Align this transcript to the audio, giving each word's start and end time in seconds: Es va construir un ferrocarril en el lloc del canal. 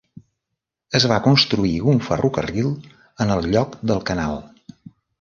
Es 0.99 1.05
va 1.11 1.19
construir 1.25 1.75
un 1.95 2.03
ferrocarril 2.09 2.73
en 3.27 3.37
el 3.39 3.49
lloc 3.55 3.81
del 3.93 4.07
canal. 4.13 4.45